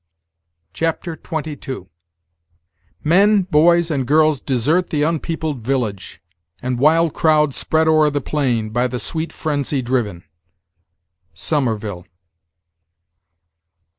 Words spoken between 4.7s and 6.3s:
the unpeopled village;